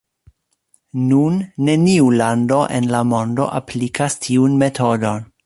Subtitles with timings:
[1.09, 1.35] Nun
[1.67, 5.25] neniu lando en la mondo aplikas tiun metodon.